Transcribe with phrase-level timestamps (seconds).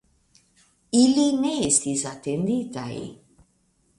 [0.99, 2.89] Ili ne estis atendintaj.